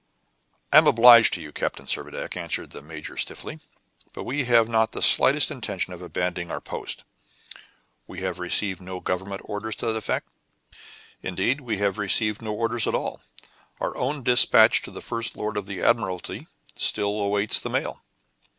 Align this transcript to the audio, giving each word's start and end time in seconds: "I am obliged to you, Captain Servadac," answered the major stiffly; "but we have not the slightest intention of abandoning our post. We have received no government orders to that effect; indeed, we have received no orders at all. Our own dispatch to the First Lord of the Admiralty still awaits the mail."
"I 0.73 0.79
am 0.79 0.87
obliged 0.87 1.31
to 1.35 1.41
you, 1.41 1.51
Captain 1.51 1.85
Servadac," 1.85 2.35
answered 2.35 2.71
the 2.71 2.81
major 2.81 3.17
stiffly; 3.17 3.59
"but 4.13 4.23
we 4.23 4.45
have 4.45 4.67
not 4.67 4.93
the 4.93 5.01
slightest 5.03 5.51
intention 5.51 5.93
of 5.93 6.01
abandoning 6.01 6.49
our 6.49 6.59
post. 6.59 7.03
We 8.07 8.21
have 8.21 8.39
received 8.39 8.81
no 8.81 8.99
government 8.99 9.41
orders 9.45 9.75
to 9.75 9.85
that 9.85 9.95
effect; 9.95 10.27
indeed, 11.21 11.61
we 11.61 11.77
have 11.77 11.99
received 11.99 12.41
no 12.41 12.51
orders 12.55 12.87
at 12.87 12.95
all. 12.95 13.21
Our 13.79 13.95
own 13.95 14.23
dispatch 14.23 14.81
to 14.81 14.89
the 14.89 15.01
First 15.01 15.37
Lord 15.37 15.55
of 15.55 15.67
the 15.67 15.83
Admiralty 15.83 16.47
still 16.75 17.19
awaits 17.21 17.59
the 17.59 17.69
mail." 17.69 18.01